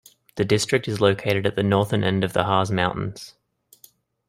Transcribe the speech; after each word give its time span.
The 0.33 0.45
district 0.45 0.87
is 0.87 0.99
located 0.99 1.45
at 1.45 1.55
the 1.55 1.61
northern 1.61 2.03
end 2.03 2.23
of 2.23 2.33
the 2.33 2.45
Harz 2.45 2.71
mountains. 2.71 3.35